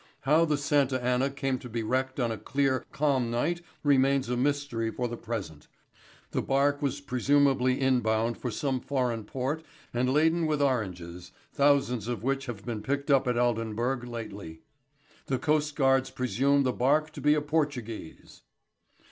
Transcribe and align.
How 0.21 0.45
the 0.45 0.57
Santa 0.57 0.99
Anna 1.05 1.29
came 1.29 1.59
to 1.59 1.69
be 1.69 1.83
wrecked 1.83 2.19
on 2.19 2.31
a 2.31 2.37
clear, 2.39 2.83
calm 2.91 3.29
night 3.29 3.61
remains 3.83 4.29
a 4.29 4.35
mystery 4.35 4.89
for 4.89 5.07
the 5.07 5.15
present. 5.15 5.67
The 6.31 6.41
barque 6.41 6.81
was 6.81 7.01
presumedly 7.01 7.79
inbound 7.79 8.39
for 8.39 8.49
some 8.49 8.79
foreign 8.79 9.25
port 9.25 9.63
and 9.93 10.11
laden 10.11 10.47
with 10.47 10.59
oranges, 10.59 11.33
thousands 11.53 12.07
of 12.07 12.23
which 12.23 12.47
have 12.47 12.65
been 12.65 12.81
picked 12.81 13.11
up 13.11 13.27
at 13.27 13.37
Aldenburgh 13.37 14.03
lately. 14.07 14.63
The 15.27 15.37
coastguards 15.37 16.09
presume 16.09 16.63
the 16.63 16.73
barque 16.73 17.11
to 17.11 17.21
be 17.21 17.35
a 17.35 17.41
Portuguese.' 17.41 18.41